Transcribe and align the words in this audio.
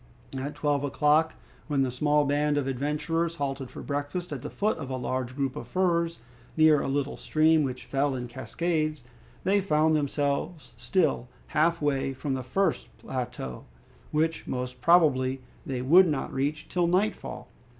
At 0.35 0.55
twelve 0.55 0.83
o'clock, 0.83 1.35
when 1.67 1.83
the 1.83 1.91
small 1.91 2.25
band 2.25 2.57
of 2.57 2.65
adventurers 2.65 3.35
halted 3.35 3.69
for 3.69 3.83
breakfast 3.83 4.31
at 4.33 4.41
the 4.41 4.49
foot 4.49 4.79
of 4.79 4.89
a 4.89 4.95
large 4.97 5.35
group 5.35 5.55
of 5.55 5.67
firs, 5.67 6.17
near 6.57 6.81
a 6.81 6.87
little 6.87 7.17
stream 7.17 7.61
which 7.61 7.85
fell 7.85 8.15
in 8.15 8.27
cascades, 8.27 9.03
they 9.43 9.61
found 9.61 9.95
themselves 9.95 10.73
still 10.75 11.27
half 11.49 11.83
way 11.83 12.15
from 12.15 12.33
the 12.33 12.41
first 12.41 12.87
plateau, 12.97 13.65
which 14.09 14.47
most 14.47 14.81
probably 14.81 15.39
they 15.67 15.83
would 15.83 16.07
not 16.07 16.33
reach 16.33 16.67
till 16.67 16.87
nightfall. 16.87 17.47